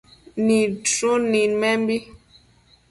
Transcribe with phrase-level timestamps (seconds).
[0.45, 1.97] Nidshun nidmenbi